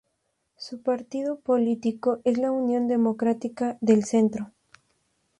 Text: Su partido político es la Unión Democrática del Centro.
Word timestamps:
Su 0.57 0.81
partido 0.81 1.39
político 1.41 2.21
es 2.23 2.39
la 2.39 2.51
Unión 2.51 2.87
Democrática 2.87 3.77
del 3.81 4.03
Centro. 4.03 4.51